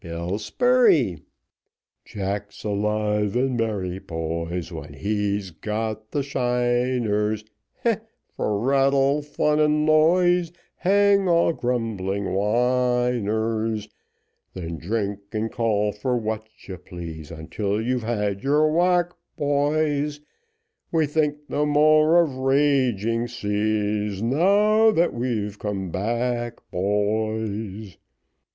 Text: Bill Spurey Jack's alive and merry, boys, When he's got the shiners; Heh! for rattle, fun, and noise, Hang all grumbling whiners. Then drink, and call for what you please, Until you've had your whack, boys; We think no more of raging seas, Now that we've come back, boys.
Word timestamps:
Bill 0.03 0.39
Spurey 0.39 1.21
Jack's 2.05 2.63
alive 2.63 3.35
and 3.35 3.55
merry, 3.55 3.99
boys, 3.99 4.71
When 4.71 4.95
he's 4.95 5.51
got 5.51 6.09
the 6.09 6.23
shiners; 6.23 7.45
Heh! 7.83 7.97
for 8.35 8.59
rattle, 8.59 9.21
fun, 9.21 9.59
and 9.59 9.85
noise, 9.85 10.51
Hang 10.77 11.27
all 11.27 11.53
grumbling 11.53 12.33
whiners. 12.33 13.87
Then 14.55 14.79
drink, 14.79 15.19
and 15.33 15.51
call 15.51 15.91
for 15.91 16.17
what 16.17 16.47
you 16.67 16.77
please, 16.79 17.29
Until 17.29 17.79
you've 17.79 18.01
had 18.01 18.41
your 18.41 18.71
whack, 18.71 19.11
boys; 19.37 20.19
We 20.91 21.05
think 21.05 21.47
no 21.47 21.63
more 21.67 22.19
of 22.23 22.37
raging 22.37 23.27
seas, 23.27 24.23
Now 24.23 24.89
that 24.89 25.13
we've 25.13 25.59
come 25.59 25.91
back, 25.91 26.59
boys. 26.71 27.99